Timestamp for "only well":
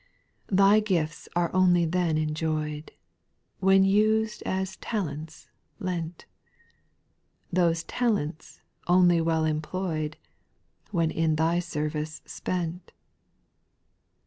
8.87-9.45